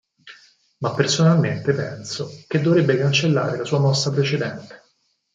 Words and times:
Ma 0.79 0.95
personalmente 0.95 1.73
penso 1.73 2.27
che 2.47 2.59
dovrebbe 2.59 2.97
cancellare 2.97 3.55
la 3.59 3.65
sua 3.65 3.77
mossa 3.77 4.09
precedente. 4.09 4.81